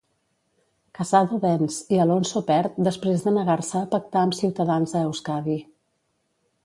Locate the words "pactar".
3.93-4.25